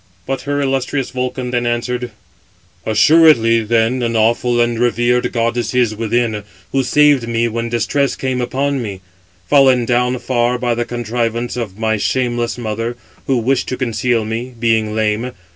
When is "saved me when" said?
6.81-7.69